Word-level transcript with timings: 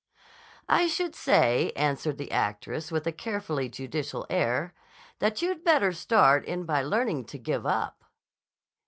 "I 0.67 0.87
should 0.87 1.13
say," 1.13 1.71
answered 1.75 2.17
the 2.17 2.31
actress 2.31 2.91
with 2.91 3.05
a 3.05 3.11
carefully 3.11 3.69
judicial 3.69 4.25
air, 4.31 4.73
"that 5.19 5.43
you'd 5.43 5.63
better 5.63 5.91
start 5.93 6.43
in 6.43 6.63
by 6.63 6.81
learning 6.81 7.25
to 7.25 7.37
give 7.37 7.67
up." 7.67 8.03